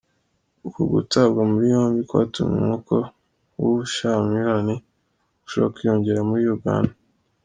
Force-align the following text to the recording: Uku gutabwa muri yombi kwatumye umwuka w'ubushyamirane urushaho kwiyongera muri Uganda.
Uku 0.67 0.81
gutabwa 0.93 1.41
muri 1.51 1.65
yombi 1.73 2.01
kwatumye 2.09 2.55
umwuka 2.59 2.95
w'ubushyamirane 3.59 4.75
urushaho 5.37 5.67
kwiyongera 5.75 6.21
muri 6.29 6.45
Uganda. 6.57 6.95